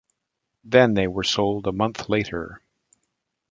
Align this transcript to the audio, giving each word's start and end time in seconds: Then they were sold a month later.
Then 0.63 0.95
they 0.95 1.05
were 1.05 1.21
sold 1.23 1.67
a 1.67 1.71
month 1.71 2.09
later. 2.09 2.63